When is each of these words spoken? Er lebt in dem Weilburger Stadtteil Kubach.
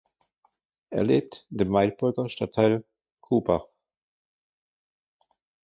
Er 0.89 1.03
lebt 1.03 1.45
in 1.51 1.57
dem 1.59 1.73
Weilburger 1.73 2.27
Stadtteil 2.27 2.83
Kubach. 3.19 3.67